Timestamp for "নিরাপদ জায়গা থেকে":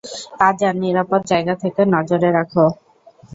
0.83-1.81